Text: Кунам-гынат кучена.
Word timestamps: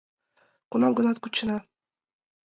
Кунам-гынат 0.69 1.17
кучена. 1.23 1.57